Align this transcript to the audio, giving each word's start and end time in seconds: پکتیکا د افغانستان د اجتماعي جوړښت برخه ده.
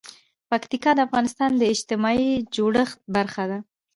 پکتیکا 0.49 0.91
د 0.95 0.99
افغانستان 1.07 1.49
د 1.57 1.63
اجتماعي 1.73 2.31
جوړښت 2.55 2.97
برخه 3.15 3.43
ده. 3.51 3.59